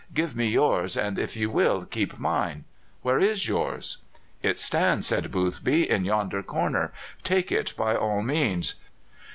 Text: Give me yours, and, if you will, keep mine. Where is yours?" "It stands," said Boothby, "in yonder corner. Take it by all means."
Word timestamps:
Give 0.15 0.35
me 0.35 0.47
yours, 0.47 0.97
and, 0.97 1.19
if 1.19 1.37
you 1.37 1.51
will, 1.51 1.85
keep 1.85 2.17
mine. 2.17 2.63
Where 3.03 3.19
is 3.19 3.47
yours?" 3.47 3.99
"It 4.41 4.57
stands," 4.57 5.05
said 5.05 5.31
Boothby, 5.31 5.87
"in 5.87 6.05
yonder 6.05 6.41
corner. 6.41 6.91
Take 7.23 7.51
it 7.51 7.75
by 7.77 7.95
all 7.95 8.23
means." 8.23 8.73